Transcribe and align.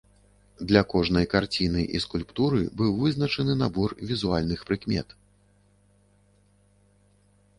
Для 0.69 0.81
кожнай 0.93 1.25
карціны 1.33 1.83
і 1.97 2.01
скульптуры 2.05 2.61
быў 2.81 2.91
вызначаны 3.03 3.53
набор 3.61 3.89
візуальных 4.11 4.63
прыкмет. 4.69 5.13